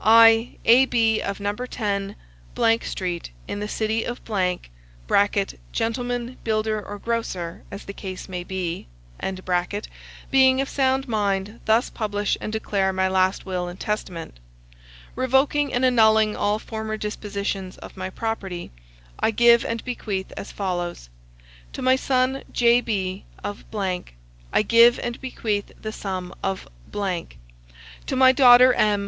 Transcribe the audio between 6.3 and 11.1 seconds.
builder, or grocer, as the case may be,] being of sound